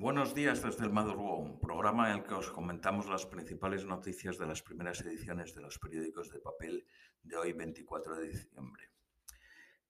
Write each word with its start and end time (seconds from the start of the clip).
Buenos 0.00 0.32
días 0.32 0.62
desde 0.62 0.84
el 0.84 0.92
Madrugón, 0.92 1.58
programa 1.58 2.12
en 2.12 2.18
el 2.18 2.22
que 2.22 2.34
os 2.34 2.52
comentamos 2.52 3.08
las 3.08 3.26
principales 3.26 3.84
noticias 3.84 4.38
de 4.38 4.46
las 4.46 4.62
primeras 4.62 5.00
ediciones 5.00 5.56
de 5.56 5.60
los 5.60 5.80
periódicos 5.80 6.30
de 6.30 6.38
papel 6.38 6.86
de 7.24 7.36
hoy, 7.36 7.52
24 7.52 8.14
de 8.14 8.28
diciembre. 8.28 8.92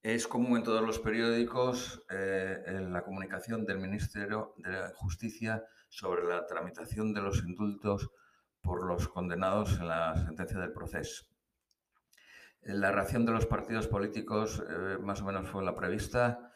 Es 0.00 0.26
común 0.26 0.56
en 0.56 0.64
todos 0.64 0.80
los 0.80 0.98
periódicos 0.98 2.02
eh, 2.08 2.86
la 2.88 3.02
comunicación 3.04 3.66
del 3.66 3.80
Ministerio 3.80 4.54
de 4.56 4.94
Justicia 4.94 5.62
sobre 5.90 6.24
la 6.24 6.46
tramitación 6.46 7.12
de 7.12 7.20
los 7.20 7.44
indultos 7.44 8.10
por 8.62 8.86
los 8.86 9.08
condenados 9.08 9.78
en 9.78 9.88
la 9.88 10.16
sentencia 10.16 10.58
del 10.58 10.72
proceso. 10.72 11.26
La 12.62 12.92
reacción 12.92 13.26
de 13.26 13.32
los 13.32 13.44
partidos 13.44 13.88
políticos 13.88 14.64
eh, 14.66 14.96
más 15.02 15.20
o 15.20 15.26
menos 15.26 15.50
fue 15.50 15.62
la 15.62 15.74
prevista 15.74 16.50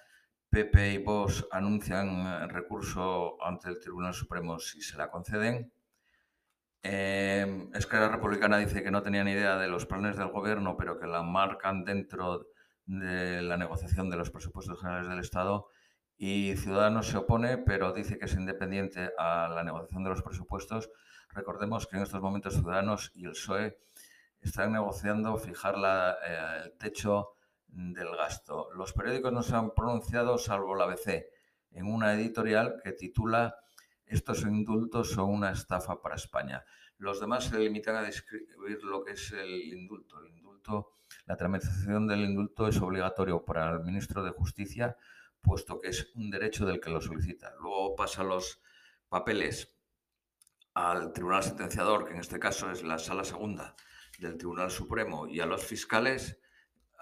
PP 0.52 0.92
y 0.92 0.98
Vox 0.98 1.46
anuncian 1.50 2.46
recurso 2.50 3.42
ante 3.42 3.70
el 3.70 3.80
Tribunal 3.80 4.12
Supremo 4.12 4.58
si 4.58 4.82
se 4.82 4.98
la 4.98 5.10
conceden. 5.10 5.72
Eh, 6.82 7.70
Esquerra 7.72 8.10
Republicana 8.10 8.58
dice 8.58 8.82
que 8.82 8.90
no 8.90 9.02
tenían 9.02 9.28
idea 9.28 9.56
de 9.56 9.68
los 9.68 9.86
planes 9.86 10.18
del 10.18 10.28
gobierno, 10.28 10.76
pero 10.76 10.98
que 10.98 11.06
la 11.06 11.22
marcan 11.22 11.84
dentro 11.84 12.48
de 12.84 13.40
la 13.40 13.56
negociación 13.56 14.10
de 14.10 14.18
los 14.18 14.30
presupuestos 14.30 14.78
generales 14.78 15.08
del 15.08 15.20
Estado. 15.20 15.68
Y 16.18 16.54
Ciudadanos 16.56 17.06
se 17.06 17.16
opone, 17.16 17.56
pero 17.56 17.94
dice 17.94 18.18
que 18.18 18.26
es 18.26 18.34
independiente 18.34 19.10
a 19.16 19.48
la 19.48 19.64
negociación 19.64 20.04
de 20.04 20.10
los 20.10 20.22
presupuestos. 20.22 20.90
Recordemos 21.30 21.86
que 21.86 21.96
en 21.96 22.02
estos 22.02 22.20
momentos 22.20 22.52
Ciudadanos 22.52 23.10
y 23.14 23.24
el 23.24 23.30
PSOE 23.30 23.78
están 24.42 24.72
negociando 24.72 25.34
fijar 25.38 25.76
eh, 25.78 26.62
el 26.64 26.76
techo 26.76 27.36
del 27.72 28.14
gasto. 28.16 28.68
Los 28.74 28.92
periódicos 28.92 29.32
no 29.32 29.42
se 29.42 29.56
han 29.56 29.74
pronunciado, 29.74 30.38
salvo 30.38 30.74
la 30.74 30.84
ABC, 30.84 31.26
en 31.70 31.86
una 31.86 32.14
editorial 32.14 32.80
que 32.82 32.92
titula 32.92 33.56
Estos 34.06 34.42
indultos 34.42 35.10
son 35.10 35.30
una 35.30 35.52
estafa 35.52 36.00
para 36.00 36.16
España. 36.16 36.64
Los 36.98 37.20
demás 37.20 37.44
se 37.44 37.58
limitan 37.58 37.96
a 37.96 38.02
describir 38.02 38.82
lo 38.84 39.02
que 39.02 39.12
es 39.12 39.32
el 39.32 39.50
indulto. 39.72 40.20
El 40.20 40.36
indulto, 40.36 40.92
la 41.24 41.36
tramitación 41.36 42.06
del 42.06 42.20
indulto 42.20 42.68
es 42.68 42.80
obligatorio 42.80 43.44
para 43.44 43.72
el 43.72 43.80
ministro 43.80 44.22
de 44.22 44.30
Justicia, 44.30 44.96
puesto 45.40 45.80
que 45.80 45.88
es 45.88 46.12
un 46.14 46.30
derecho 46.30 46.66
del 46.66 46.80
que 46.80 46.90
lo 46.90 47.00
solicita. 47.00 47.54
Luego 47.58 47.96
pasa 47.96 48.22
los 48.22 48.60
papeles 49.08 49.74
al 50.74 51.12
Tribunal 51.12 51.42
Sentenciador, 51.42 52.04
que 52.04 52.12
en 52.12 52.20
este 52.20 52.38
caso 52.38 52.70
es 52.70 52.82
la 52.82 52.98
Sala 52.98 53.24
Segunda 53.24 53.74
del 54.18 54.36
Tribunal 54.36 54.70
Supremo, 54.70 55.26
y 55.26 55.40
a 55.40 55.46
los 55.46 55.64
fiscales 55.64 56.38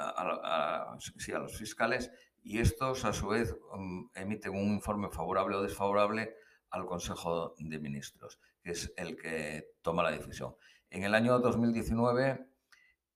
a, 0.00 0.96
los 1.38 1.58
fiscales 1.58 2.10
y 2.42 2.58
estos 2.58 3.04
a 3.04 3.12
su 3.12 3.28
vez 3.28 3.54
mm, 3.76 4.06
emiten 4.14 4.52
un 4.52 4.74
informe 4.74 5.10
favorable 5.10 5.56
o 5.56 5.62
desfavorable 5.62 6.34
al 6.70 6.86
Consejo 6.86 7.54
de 7.58 7.78
Ministros, 7.78 8.40
que 8.62 8.70
es 8.72 8.92
el 8.96 9.16
que 9.16 9.74
toma 9.82 10.02
la 10.02 10.12
decisión. 10.12 10.54
En 10.88 11.04
el 11.04 11.14
año 11.14 11.38
2019, 11.38 12.46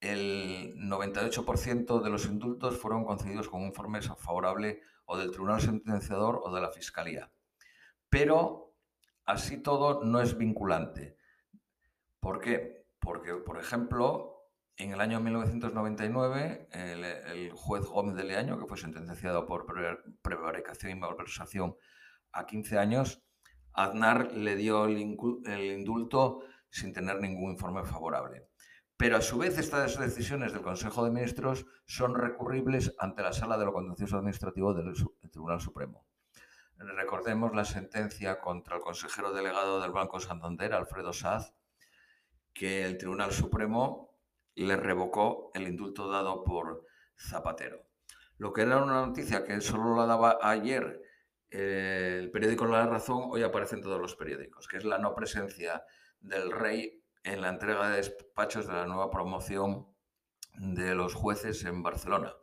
el 0.01 0.75
98% 0.77 2.03
de 2.03 2.11
los 2.11 2.27
indultos 2.27 2.79
fueron 2.79 3.05
concedidos 3.05 3.49
con 3.49 3.63
un 3.63 3.69
informe 3.69 4.03
favorable 4.03 4.83
o 5.07 5.17
del 5.17 5.31
Tribunal 5.31 5.61
Sentenciador 5.61 6.41
o 6.45 6.55
de 6.55 6.61
la 6.61 6.71
Fiscalía. 6.71 7.31
Pero 8.09 8.75
así 9.25 9.63
todo 9.63 10.05
no 10.05 10.21
es 10.21 10.37
vinculante. 10.37 11.17
¿Por 12.21 12.41
qué? 12.41 12.87
Porque, 12.99 13.35
por 13.35 13.59
ejemplo, 13.59 14.34
en 14.77 14.93
el 14.93 15.01
año 15.01 15.21
1999, 15.21 16.69
el, 16.73 17.51
juez 17.53 17.85
Gómez 17.85 18.17
de 18.17 18.25
Leaño, 18.25 18.59
que 18.59 18.67
fue 18.67 18.77
sentenciado 18.77 19.47
por 19.47 19.67
prevaricación 20.23 20.93
y 20.93 20.95
malversación 20.97 21.77
a 22.33 22.47
15 22.47 22.79
años, 22.79 23.23
Aznar 23.73 24.33
le 24.33 24.57
dio 24.57 24.85
el, 24.87 24.99
indulto 24.99 26.45
sin 26.71 26.93
tener 26.93 27.21
ningún 27.21 27.53
informe 27.53 27.85
favorable. 27.85 28.49
Pero 28.97 29.17
a 29.17 29.21
su 29.21 29.39
vez 29.39 29.59
estas 29.59 29.99
decisiones 29.99 30.53
del 30.53 30.63
Consejo 30.63 31.05
de 31.05 31.11
Ministros 31.11 31.67
son 31.85 32.15
recurribles 32.15 32.95
ante 32.99 33.23
la 33.23 33.33
Sala 33.33 33.59
de 33.59 33.65
lo 33.65 33.73
Contencioso 33.73 34.17
Administrativo 34.17 34.75
del 34.75 34.95
Tribunal 35.31 35.61
Supremo. 35.61 36.07
Recordemos 36.77 37.55
la 37.55 37.65
sentencia 37.65 38.41
contra 38.41 38.77
el 38.77 38.83
consejero 38.83 39.33
delegado 39.33 39.81
del 39.81 39.93
Banco 39.93 40.21
Santander, 40.21 40.75
Alfredo 40.75 41.13
Saz, 41.13 41.55
que 42.53 42.85
el 42.85 42.99
Tribunal 42.99 43.33
Supremo 43.33 44.14
le 44.55 44.77
revocó 44.77 45.51
el 45.55 45.69
indulto 45.69 46.09
dado 46.09 46.45
por 46.45 46.85
Zapatero. 47.17 47.83
Lo 48.39 48.53
que 48.53 48.63
era 48.63 48.83
una 48.83 49.07
noticia 49.07 49.45
que 49.45 49.61
solo 49.61 49.97
la 49.97 50.07
daba 50.07 50.39
ayer 50.43 51.01
eh, 51.57 52.17
el 52.19 52.33
periódico 52.33 52.67
La 52.67 52.85
Razón, 52.85 53.29
hoy 53.31 53.45
aparece 53.45 53.77
en 53.77 53.83
todos 53.83 54.01
los 54.01 54.17
periódicos, 54.17 54.67
que 54.67 54.77
es 54.77 54.85
la 54.85 54.99
no 54.99 55.15
presencia 55.15 55.85
del 56.21 56.51
rey 56.51 57.01
en 57.23 57.43
la 57.43 57.51
entrega 57.51 57.91
de 57.91 57.99
despachos 57.99 58.67
de 58.67 58.73
la 58.73 58.87
nueva 58.87 59.09
promoción 59.09 59.87
de 60.55 60.97
los 60.97 61.15
jueces 61.15 61.65
en 61.65 61.83
Barcelona. 61.85 62.35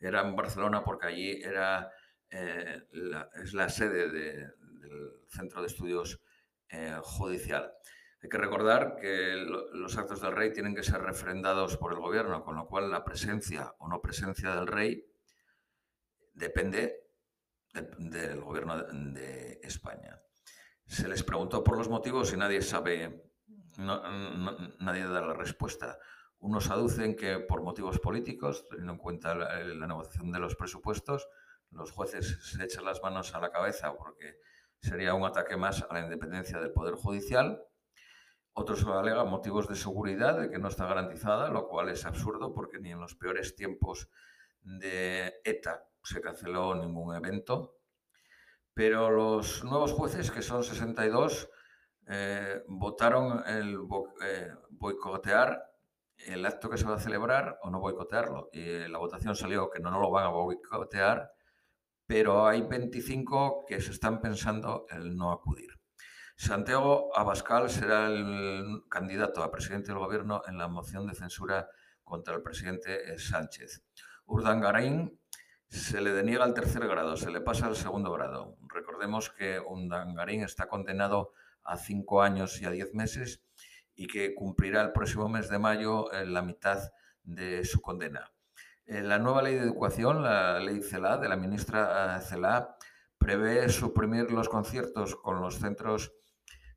Era 0.00 0.22
en 0.22 0.34
Barcelona 0.34 0.82
porque 0.82 1.06
allí 1.06 1.40
era, 1.42 1.92
eh, 2.28 2.82
es 3.40 3.54
la 3.54 3.68
sede 3.68 4.10
del 4.10 4.52
Centro 5.28 5.60
de 5.60 5.68
Estudios 5.68 6.20
eh, 6.68 6.98
Judicial. 7.02 7.72
Hay 8.26 8.30
que 8.30 8.38
recordar 8.38 8.96
que 8.96 9.36
los 9.72 9.96
actos 9.96 10.20
del 10.20 10.34
rey 10.34 10.52
tienen 10.52 10.74
que 10.74 10.82
ser 10.82 11.00
refrendados 11.00 11.76
por 11.76 11.92
el 11.92 12.00
gobierno, 12.00 12.42
con 12.42 12.56
lo 12.56 12.66
cual 12.66 12.90
la 12.90 13.04
presencia 13.04 13.72
o 13.78 13.86
no 13.86 14.02
presencia 14.02 14.52
del 14.52 14.66
rey 14.66 15.06
depende 16.34 17.06
del, 17.72 18.40
gobierno 18.40 18.82
de 18.82 19.60
España. 19.62 20.20
Se 20.86 21.06
les 21.06 21.22
preguntó 21.22 21.62
por 21.62 21.78
los 21.78 21.88
motivos 21.88 22.32
y 22.32 22.36
nadie 22.36 22.62
sabe, 22.62 23.30
nadie 23.76 25.04
da 25.04 25.20
la 25.20 25.34
respuesta. 25.34 25.96
Unos 26.40 26.68
aducen 26.68 27.14
que 27.14 27.38
por 27.38 27.62
motivos 27.62 28.00
políticos, 28.00 28.66
teniendo 28.68 28.94
en 28.94 28.98
cuenta 28.98 29.36
la, 29.36 29.62
la, 29.62 29.86
negociación 29.86 30.32
de 30.32 30.40
los 30.40 30.56
presupuestos, 30.56 31.28
los 31.70 31.92
jueces 31.92 32.40
se 32.42 32.64
echan 32.64 32.86
las 32.86 33.00
manos 33.04 33.32
a 33.36 33.40
la 33.40 33.52
cabeza 33.52 33.96
porque 33.96 34.40
sería 34.80 35.14
un 35.14 35.24
ataque 35.24 35.56
más 35.56 35.86
a 35.88 35.94
la 35.94 36.00
independencia 36.00 36.58
del 36.58 36.72
Poder 36.72 36.96
Judicial. 36.96 37.62
Otros 38.58 38.86
alegan 38.86 39.28
motivos 39.28 39.68
de 39.68 39.76
seguridad, 39.76 40.40
de 40.40 40.48
que 40.48 40.58
no 40.58 40.68
está 40.68 40.86
garantizada, 40.86 41.50
lo 41.50 41.68
cual 41.68 41.90
es 41.90 42.06
absurdo 42.06 42.54
porque 42.54 42.78
ni 42.78 42.90
en 42.90 42.98
los 42.98 43.14
peores 43.14 43.54
tiempos 43.54 44.08
de 44.62 45.34
ETA 45.44 45.84
se 46.02 46.22
canceló 46.22 46.74
ningún 46.74 47.14
evento. 47.14 47.76
Pero 48.72 49.10
los 49.10 49.62
nuevos 49.62 49.92
jueces, 49.92 50.30
que 50.30 50.40
son 50.40 50.64
62, 50.64 51.50
eh, 52.06 52.62
votaron 52.66 53.46
el 53.46 53.78
eh, 54.22 54.54
boicotear 54.70 55.62
el 56.16 56.46
acto 56.46 56.70
que 56.70 56.78
se 56.78 56.86
va 56.86 56.94
a 56.94 56.98
celebrar 56.98 57.58
o 57.60 57.68
no 57.68 57.78
boicotearlo. 57.78 58.48
Y 58.54 58.88
la 58.88 58.96
votación 58.96 59.36
salió 59.36 59.68
que 59.68 59.80
no, 59.80 59.90
no 59.90 60.00
lo 60.00 60.10
van 60.10 60.24
a 60.24 60.30
boicotear, 60.30 61.30
pero 62.06 62.46
hay 62.46 62.62
25 62.62 63.66
que 63.68 63.82
se 63.82 63.90
están 63.90 64.22
pensando 64.22 64.86
el 64.88 65.14
no 65.14 65.30
acudir. 65.30 65.75
Santiago 66.38 67.10
Abascal 67.16 67.70
será 67.70 68.08
el 68.08 68.82
candidato 68.90 69.42
a 69.42 69.50
presidente 69.50 69.88
del 69.88 69.98
gobierno 69.98 70.42
en 70.46 70.58
la 70.58 70.68
moción 70.68 71.06
de 71.06 71.14
censura 71.14 71.70
contra 72.04 72.34
el 72.34 72.42
presidente 72.42 73.14
eh, 73.14 73.18
Sánchez. 73.18 73.82
Urdangarín 74.26 75.18
se 75.66 76.02
le 76.02 76.12
deniega 76.12 76.44
el 76.44 76.52
tercer 76.52 76.86
grado, 76.86 77.16
se 77.16 77.30
le 77.30 77.40
pasa 77.40 77.66
al 77.66 77.74
segundo 77.74 78.12
grado. 78.12 78.58
Recordemos 78.68 79.30
que 79.30 79.58
Urdangarín 79.58 80.42
está 80.42 80.68
condenado 80.68 81.32
a 81.64 81.78
cinco 81.78 82.20
años 82.20 82.60
y 82.60 82.66
a 82.66 82.70
diez 82.70 82.92
meses 82.92 83.42
y 83.94 84.06
que 84.06 84.34
cumplirá 84.34 84.82
el 84.82 84.92
próximo 84.92 85.30
mes 85.30 85.48
de 85.48 85.58
mayo 85.58 86.12
eh, 86.12 86.26
la 86.26 86.42
mitad 86.42 86.92
de 87.22 87.64
su 87.64 87.80
condena. 87.80 88.30
Eh, 88.84 89.00
la 89.00 89.18
nueva 89.18 89.40
ley 89.40 89.54
de 89.54 89.62
educación, 89.62 90.22
la 90.22 90.60
ley 90.60 90.82
CELA, 90.82 91.16
de 91.16 91.30
la 91.30 91.36
ministra 91.36 92.20
CELA, 92.20 92.76
prevé 93.16 93.70
suprimir 93.70 94.30
los 94.30 94.50
conciertos 94.50 95.16
con 95.16 95.40
los 95.40 95.58
centros 95.58 96.12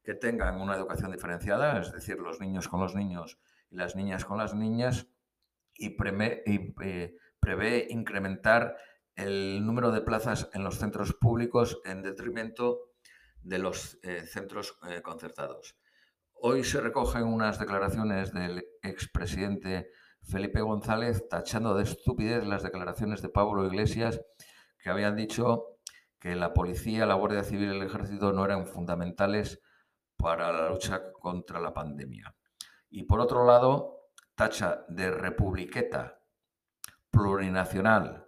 que 0.03 0.13
tengan 0.13 0.61
una 0.61 0.75
educación 0.75 1.11
diferenciada, 1.11 1.79
es 1.79 1.91
decir, 1.91 2.19
los 2.19 2.39
niños 2.39 2.67
con 2.67 2.79
los 2.79 2.95
niños 2.95 3.39
y 3.69 3.75
las 3.75 3.95
niñas 3.95 4.25
con 4.25 4.37
las 4.37 4.53
niñas, 4.53 5.07
y, 5.75 5.95
eh, 6.83 7.15
prevé, 7.39 7.87
incrementar 7.89 8.77
el 9.15 9.65
número 9.65 9.91
de 9.91 10.01
plazas 10.01 10.49
en 10.53 10.63
los 10.63 10.77
centros 10.77 11.13
públicos 11.13 11.79
en 11.85 12.01
detrimento 12.01 12.79
de 13.41 13.59
los 13.59 13.99
eh, 14.03 14.23
centros 14.25 14.77
eh, 14.89 15.01
concertados. 15.01 15.77
Hoy 16.33 16.63
se 16.63 16.81
recogen 16.81 17.23
unas 17.23 17.59
declaraciones 17.59 18.33
del 18.33 18.65
expresidente 18.81 19.89
Felipe 20.21 20.61
González 20.61 21.27
tachando 21.29 21.75
de 21.75 21.83
estupidez 21.83 22.45
las 22.45 22.63
declaraciones 22.63 23.21
de 23.21 23.29
Pablo 23.29 23.65
Iglesias 23.65 24.21
que 24.77 24.89
habían 24.89 25.15
dicho 25.15 25.79
que 26.19 26.35
la 26.35 26.53
policía, 26.53 27.05
la 27.05 27.15
Guardia 27.15 27.43
Civil 27.43 27.73
y 27.73 27.77
el 27.77 27.83
ejército 27.83 28.31
no 28.33 28.45
eran 28.45 28.67
fundamentales 28.67 29.61
para 30.19 30.51
la 30.51 30.69
lucha 30.69 31.13
contra 31.13 31.61
la 31.61 31.73
pandemia. 31.73 32.35
Y 32.89 33.03
por 33.03 33.21
otro 33.21 33.45
lado, 33.45 34.09
tacha 34.35 34.83
de 34.89 35.11
republiqueta 35.11 36.19
plurinacional 37.09 38.27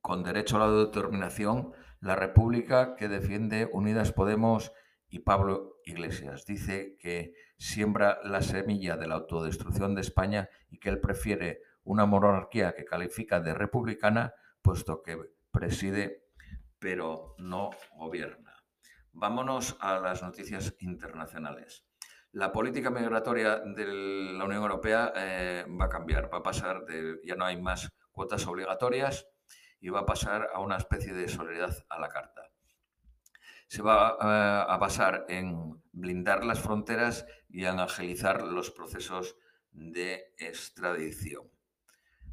con 0.00 0.24
derecho 0.24 0.56
a 0.56 0.66
la 0.66 0.72
determinación 0.72 1.74
la 2.00 2.16
república 2.16 2.96
que 2.96 3.08
defiende 3.08 3.68
Unidas 3.70 4.12
Podemos 4.12 4.72
y 5.08 5.20
Pablo 5.20 5.76
Iglesias. 5.84 6.46
Dice 6.46 6.96
que 6.98 7.34
siembra 7.58 8.18
la 8.24 8.40
semilla 8.40 8.96
de 8.96 9.06
la 9.06 9.16
autodestrucción 9.16 9.94
de 9.94 10.00
España 10.00 10.48
y 10.70 10.78
que 10.78 10.88
él 10.88 11.00
prefiere 11.00 11.60
una 11.84 12.06
monarquía 12.06 12.74
que 12.74 12.86
califica 12.86 13.40
de 13.40 13.52
republicana, 13.52 14.34
puesto 14.62 15.02
que 15.02 15.18
preside 15.50 16.24
pero 16.78 17.34
no 17.38 17.70
gobierna. 17.96 18.51
Vámonos 19.12 19.76
a 19.80 19.98
las 19.98 20.22
noticias 20.22 20.74
internacionales. 20.78 21.84
La 22.32 22.50
política 22.50 22.90
migratoria 22.90 23.58
de 23.58 23.86
la 23.86 24.44
Unión 24.44 24.62
Europea 24.62 25.12
eh, 25.14 25.66
va 25.68 25.84
a 25.84 25.88
cambiar, 25.90 26.32
va 26.32 26.38
a 26.38 26.42
pasar 26.42 26.86
de, 26.86 27.20
ya 27.22 27.34
no 27.34 27.44
hay 27.44 27.60
más 27.60 27.92
cuotas 28.10 28.46
obligatorias 28.46 29.28
y 29.80 29.90
va 29.90 30.00
a 30.00 30.06
pasar 30.06 30.48
a 30.54 30.60
una 30.60 30.78
especie 30.78 31.12
de 31.12 31.28
solidaridad 31.28 31.84
a 31.90 32.00
la 32.00 32.08
carta. 32.08 32.50
Se 33.68 33.82
va 33.82 34.16
eh, 34.18 34.72
a 34.72 34.76
basar 34.78 35.26
en 35.28 35.82
blindar 35.92 36.44
las 36.44 36.60
fronteras 36.60 37.26
y 37.50 37.66
en 37.66 37.80
agilizar 37.80 38.42
los 38.42 38.70
procesos 38.70 39.36
de 39.70 40.32
extradición. 40.38 41.50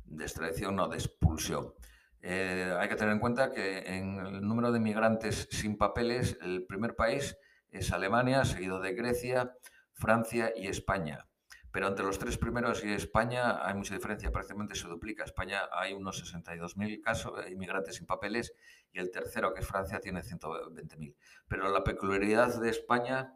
De 0.05 0.23
extradición, 0.23 0.77
no, 0.77 0.87
de 0.87 0.97
expulsión. 0.97 1.73
Eh, 2.21 2.75
hay 2.77 2.89
que 2.89 2.95
tener 2.95 3.13
en 3.13 3.19
cuenta 3.19 3.51
que 3.51 3.79
en 3.79 4.19
el 4.19 4.41
número 4.41 4.71
de 4.71 4.79
migrantes 4.79 5.47
sin 5.51 5.77
papeles, 5.77 6.37
el 6.41 6.65
primer 6.65 6.95
país 6.95 7.37
es 7.71 7.91
Alemania, 7.91 8.45
seguido 8.45 8.79
de 8.79 8.93
Grecia, 8.93 9.55
Francia 9.93 10.51
y 10.55 10.67
España. 10.67 11.27
Pero 11.71 11.87
entre 11.87 12.05
los 12.05 12.17
tres 12.17 12.37
primeros 12.37 12.83
y 12.83 12.91
España 12.91 13.65
hay 13.65 13.75
mucha 13.75 13.93
diferencia, 13.93 14.31
prácticamente 14.31 14.75
se 14.75 14.87
duplica. 14.87 15.23
España 15.23 15.69
hay 15.71 15.93
unos 15.93 16.23
62.000 16.23 17.01
casos 17.01 17.43
de 17.43 17.51
inmigrantes 17.51 17.97
sin 17.97 18.07
papeles 18.07 18.53
y 18.91 18.99
el 18.99 19.11
tercero, 19.11 19.53
que 19.53 19.61
es 19.61 19.67
Francia, 19.67 19.99
tiene 19.99 20.21
120.000. 20.21 21.15
Pero 21.47 21.69
la 21.69 21.83
peculiaridad 21.83 22.59
de 22.59 22.69
España 22.69 23.33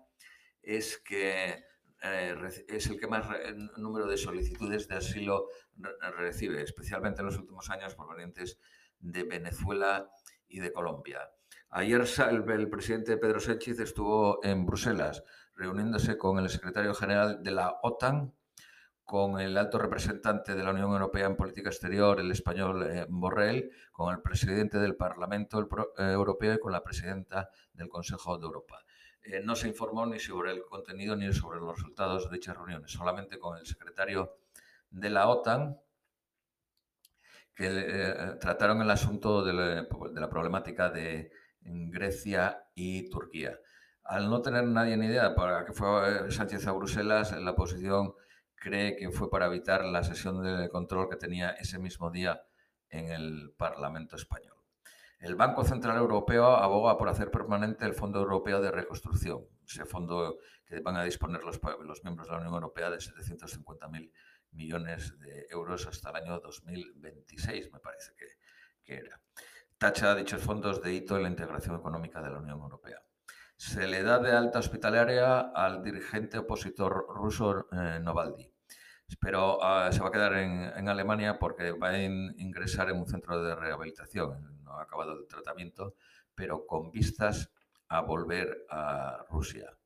es 0.64 0.98
que 0.98 1.64
eh, 2.04 2.36
es 2.68 2.88
el 2.88 3.00
que 3.00 3.08
más 3.08 3.28
número 3.78 4.06
de 4.08 4.18
solicitudes 4.18 4.88
de 4.88 4.96
asilo 4.96 5.48
recibe, 6.18 6.62
especialmente 6.62 7.22
en 7.22 7.28
los 7.28 7.38
últimos 7.38 7.70
años 7.70 7.96
provenientes 7.96 8.60
de 9.00 9.24
Venezuela 9.24 10.10
y 10.48 10.60
de 10.60 10.72
Colombia. 10.72 11.30
Ayer 11.70 12.04
el 12.28 12.70
presidente 12.70 13.18
Pedro 13.18 13.40
Sánchez 13.40 13.80
estuvo 13.80 14.44
en 14.44 14.66
Bruselas 14.66 15.24
reuniéndose 15.56 16.18
con 16.18 16.40
el 16.40 16.50
secretario 16.50 16.94
general 16.94 17.42
de 17.42 17.52
la 17.52 17.80
OTAN, 17.82 18.34
con 19.04 19.40
el 19.40 19.58
alto 19.58 19.78
representante 19.78 20.56
de 20.56 20.64
la 20.64 20.72
Unión 20.72 20.92
Europea 20.92 21.26
en 21.26 21.36
política 21.36 21.70
exterior, 21.70 22.20
el 22.20 22.32
español 22.32 22.84
eh, 22.84 23.06
Borrell, 23.10 23.72
con 23.92 24.14
el 24.14 24.22
presidente 24.22 24.80
del 24.80 24.96
Parlamento 24.96 25.60
eh, 25.98 26.12
Europeo 26.12 26.54
y 26.54 26.60
con 26.60 26.72
la 26.72 26.84
presidenta 26.84 27.50
del 27.74 27.90
Consejo 27.90 28.38
de 28.38 28.46
Europa. 28.46 28.80
Eh, 29.24 29.42
no 29.42 29.56
se 29.56 29.70
informó 29.70 30.06
ni 30.06 30.20
sobre 30.20 30.52
el 30.52 30.64
contenido 30.66 31.16
ni 31.16 31.32
sobre 31.32 31.60
los 31.60 31.78
resultados 31.78 32.30
de 32.30 32.36
dichas 32.36 32.58
reuniones, 32.58 32.92
solamente 32.92 33.40
con 33.40 33.58
el 33.58 33.66
secretario 33.66 34.38
de 34.90 35.10
la 35.10 35.28
OTAN, 35.28 35.80
que 37.56 37.68
eh, 37.68 38.16
trataron 38.40 38.82
el 38.82 38.92
asunto 38.92 39.44
de 39.44 39.54
la, 39.54 40.30
problemática 40.30 40.90
de 40.90 41.32
Grecia 41.62 42.66
y 42.76 43.10
Turquía. 43.10 43.58
Al 44.04 44.30
no 44.30 44.42
tener 44.42 44.66
nadie 44.66 44.98
ni 44.98 45.06
idea 45.06 45.34
para 45.34 45.64
que 45.64 45.72
fue 45.72 46.30
Sánchez 46.32 46.68
a 46.68 46.74
Bruselas, 46.74 47.32
la 47.40 47.52
oposición 47.52 48.16
cree 48.56 48.98
que 48.98 49.12
fue 49.12 49.30
para 49.30 49.46
evitar 49.46 49.86
la 49.86 50.04
sesión 50.04 50.44
de 50.44 50.70
control 50.70 51.10
que 51.10 51.16
tenía 51.16 51.52
ese 51.52 51.80
mismo 51.80 52.12
día 52.12 52.44
en 52.90 53.10
el 53.10 53.54
Parlamento 53.58 54.16
español. 54.18 54.63
El 55.24 55.36
Banco 55.36 55.64
Central 55.64 55.96
Europeo 55.96 56.48
aboga 56.48 56.98
por 56.98 57.08
hacer 57.08 57.32
permanente 57.32 57.86
el 57.86 57.94
Fondo 57.94 58.20
Europeo 58.20 58.62
de 58.62 58.72
Reconstrucción, 58.72 59.46
ese 59.66 59.86
fondo 59.86 60.40
que 60.66 60.82
van 60.82 60.98
a 60.98 61.04
disponer 61.06 61.42
los, 61.46 61.62
miembros 62.04 62.28
de 62.28 62.34
la 62.34 62.40
Unión 62.40 62.54
Europea 62.56 62.90
de 62.90 62.98
750.000 62.98 64.12
millones 64.52 65.18
de 65.20 65.48
euros 65.50 65.88
hasta 65.88 66.10
el 66.10 66.18
año 66.18 66.42
2026, 66.42 67.72
me 67.72 67.80
parece 67.80 68.12
que, 68.84 68.96
era. 68.98 69.18
Tacha 69.78 70.14
dichos 70.14 70.42
fondos 70.42 70.82
de 70.82 70.94
hito 70.94 71.16
en 71.16 71.24
la 71.24 71.30
integración 71.30 71.78
económica 71.78 72.22
de 72.22 72.30
la 72.30 72.40
Unión 72.40 72.60
Europea. 72.60 73.02
Se 73.56 73.88
le 73.88 74.04
da 74.04 74.20
de 74.20 74.34
alta 74.34 74.60
hospitalaria 74.60 75.40
al 75.40 75.82
dirigente 75.82 76.38
opositor 76.38 77.06
ruso 77.08 77.70
eh, 77.72 77.98
Novaldi 78.02 78.54
pero 79.20 79.64
ah, 79.64 79.92
se 79.92 80.02
va 80.02 80.10
a 80.10 80.12
quedar 80.12 80.34
en, 80.34 80.88
Alemania 80.88 81.38
porque 81.40 81.72
va 81.72 81.90
a 81.90 82.02
ingresar 82.02 82.90
en 82.90 82.98
un 82.98 83.08
centro 83.08 83.42
de 83.44 83.56
rehabilitación. 83.56 84.63
Ha 84.78 84.84
acabado 84.84 85.14
el 85.14 85.28
tratamiento, 85.28 85.96
pero 86.36 86.66
con 86.66 86.92
vistas 86.92 87.52
a 87.88 88.02
volver 88.02 88.66
a 88.70 89.26
Rusia. 89.30 89.78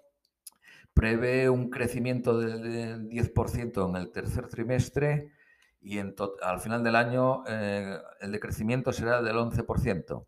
prevé 0.94 1.48
un 1.48 1.70
crecimiento 1.70 2.38
del 2.38 3.08
10% 3.08 3.88
en 3.88 3.96
el 3.96 4.10
tercer 4.10 4.48
trimestre 4.48 5.32
y 5.80 5.98
al 5.98 6.60
final 6.60 6.84
del 6.84 6.96
año 6.96 7.42
eh, 7.46 7.98
el 8.20 8.32
decrecimiento 8.32 8.92
será 8.92 9.22
del 9.22 9.36
11% 9.36 10.26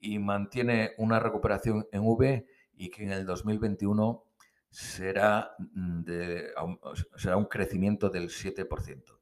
y 0.00 0.18
mantiene 0.18 0.92
una 0.98 1.20
recuperación 1.20 1.86
en 1.92 2.02
V 2.02 2.46
y 2.74 2.90
que 2.90 3.04
en 3.04 3.12
el 3.12 3.24
2021 3.24 4.24
será, 4.68 5.54
mm, 5.58 6.02
será 7.16 7.36
un 7.36 7.44
crecimiento 7.44 8.10
del 8.10 8.30
7%. 8.30 9.20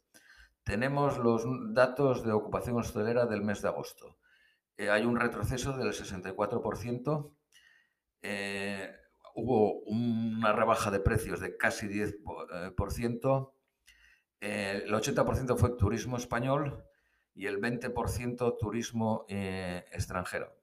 Tenemos 0.65 1.19
los 1.19 1.45
datos 1.75 2.25
de 2.25 2.33
ocupación 2.33 2.77
hostelera 2.77 3.27
del 3.27 3.43
mes 3.43 3.61
de 3.63 3.69
agosto. 3.69 4.19
Eh, 4.77 4.89
hay 4.89 5.05
un 5.05 5.19
retroceso 5.19 5.77
del 5.77 5.93
64%. 5.93 7.35
Eh, 8.23 8.91
hubo 9.41 9.81
una 9.81 10.53
rebaja 10.53 10.91
de 10.91 11.01
precios 11.01 11.41
de 11.41 11.57
casi 11.57 11.89
10%. 11.89 13.53
Eh, 14.41 14.83
el 14.85 14.93
80% 14.93 15.57
fue 15.57 15.77
turismo 15.77 16.17
español 16.17 16.85
y 17.35 17.47
el 17.47 17.61
20% 17.61 18.57
turismo 18.59 19.27
extranjero. 19.29 20.57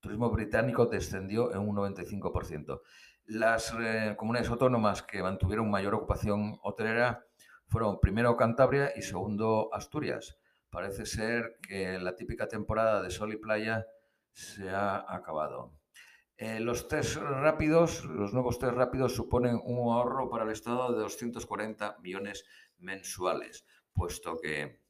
turismo 0.00 0.30
británico 0.30 0.86
descendió 0.86 1.52
en 1.52 1.60
un 1.60 1.76
95%. 1.76 2.80
Las 3.26 3.72
comunidades 4.16 4.50
autónomas 4.50 5.02
que 5.02 5.22
mantuvieron 5.22 5.70
mayor 5.70 5.94
ocupación 5.94 6.58
hotelera 6.62 7.26
fueron 7.68 8.00
primero 8.00 8.36
Cantabria 8.36 8.92
y 8.96 9.02
segundo 9.02 9.68
Asturias 9.72 10.38
parece 10.70 11.04
ser 11.04 11.58
que 11.60 11.98
la 11.98 12.14
típica 12.14 12.48
temporada 12.48 13.02
de 13.02 13.10
sol 13.10 13.32
y 13.32 13.36
playa 13.36 13.86
se 14.32 14.70
ha 14.70 15.04
acabado. 15.08 15.79
Eh, 16.40 16.58
los 16.58 16.88
test 16.88 17.16
rápidos, 17.16 18.04
los 18.06 18.32
nuevos 18.32 18.58
test 18.58 18.72
rápidos 18.72 19.14
suponen 19.14 19.60
un 19.62 19.92
ahorro 19.92 20.30
para 20.30 20.44
el 20.44 20.50
Estado 20.50 20.92
de 20.92 21.00
240 21.00 21.98
millones 22.02 22.44
mensuales, 22.78 23.66
puesto 23.92 24.38
que 24.38 24.80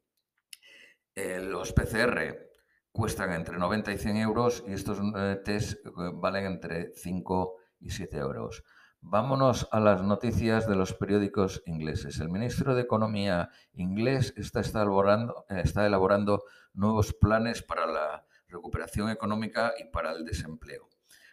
Eh, 1.14 1.40
los 1.40 1.72
PCR 1.72 2.50
cuestan 2.92 3.32
entre 3.32 3.58
90 3.58 3.92
y 3.92 3.98
100 3.98 4.16
euros 4.18 4.64
y 4.66 4.72
estos 4.72 4.98
eh, 5.16 5.40
test 5.44 5.84
eh, 5.84 5.90
valen 6.14 6.46
entre 6.46 6.92
5 6.94 7.56
y 7.80 7.90
7 7.90 8.16
euros. 8.18 8.64
Vámonos 9.02 9.68
a 9.72 9.80
las 9.80 10.02
noticias 10.02 10.68
de 10.68 10.76
los 10.76 10.94
periódicos 10.94 11.62
ingleses. 11.66 12.20
El 12.20 12.28
ministro 12.28 12.74
de 12.74 12.82
Economía 12.82 13.50
inglés 13.72 14.32
está, 14.36 14.60
elaborando, 14.60 15.46
está 15.48 15.86
elaborando 15.86 16.44
nuevos 16.74 17.12
planes 17.12 17.62
para 17.62 17.86
la 17.86 18.24
recuperación 18.48 19.10
económica 19.10 19.72
y 19.78 19.90
para 19.90 20.12
el 20.12 20.24
desempleo, 20.24 20.88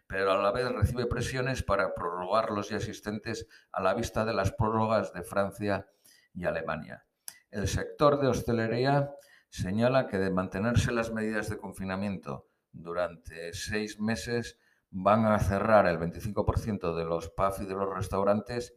pero 0.07 0.31
a 0.31 0.41
la 0.41 0.51
vez 0.51 0.71
recibe 0.71 1.05
presiones 1.05 1.63
para 1.63 1.93
prorrogar 1.93 2.51
los 2.51 2.69
ya 2.69 2.77
existentes 2.77 3.47
a 3.71 3.81
la 3.81 3.93
vista 3.93 4.25
de 4.25 4.33
las 4.33 4.51
prórrogas 4.51 5.13
de 5.13 5.23
Francia 5.23 5.87
y 6.33 6.45
Alemania. 6.45 7.05
El 7.51 7.67
sector 7.67 8.19
de 8.19 8.27
hostelería 8.27 9.11
señala 9.49 10.07
que 10.07 10.17
de 10.17 10.31
mantenerse 10.31 10.91
las 10.91 11.11
medidas 11.11 11.49
de 11.49 11.57
confinamiento 11.57 12.47
durante 12.71 13.53
seis 13.53 13.99
meses 13.99 14.57
van 14.89 15.25
a 15.25 15.39
cerrar 15.39 15.87
el 15.87 15.99
25% 15.99 16.95
de 16.95 17.05
los 17.05 17.29
pubs 17.29 17.59
y 17.59 17.65
de 17.65 17.73
los 17.73 17.93
restaurantes 17.93 18.75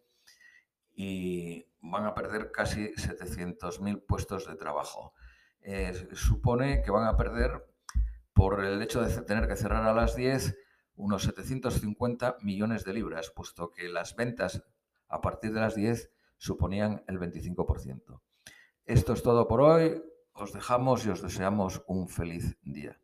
y 0.92 1.66
van 1.80 2.06
a 2.06 2.14
perder 2.14 2.50
casi 2.50 2.92
700.000 2.94 4.04
puestos 4.06 4.46
de 4.46 4.56
trabajo. 4.56 5.14
Eh, 5.62 6.08
supone 6.12 6.82
que 6.82 6.90
van 6.90 7.06
a 7.06 7.16
perder, 7.16 7.66
por 8.32 8.64
el 8.64 8.80
hecho 8.82 9.02
de 9.02 9.22
tener 9.22 9.46
que 9.46 9.56
cerrar 9.56 9.84
a 9.86 9.94
las 9.94 10.16
10, 10.16 10.56
unos 11.00 11.22
750 11.22 12.36
millones 12.42 12.84
de 12.84 12.92
libras, 12.92 13.30
puesto 13.34 13.70
que 13.70 13.88
las 13.88 14.14
ventas 14.14 14.62
a 15.08 15.20
partir 15.20 15.52
de 15.52 15.60
las 15.60 15.74
10 15.74 16.10
suponían 16.36 17.04
el 17.08 17.18
25%. 17.18 18.20
Esto 18.84 19.12
es 19.14 19.22
todo 19.22 19.48
por 19.48 19.60
hoy. 19.62 20.02
Os 20.32 20.52
dejamos 20.52 21.04
y 21.04 21.10
os 21.10 21.22
deseamos 21.22 21.82
un 21.86 22.08
feliz 22.08 22.56
día. 22.62 23.00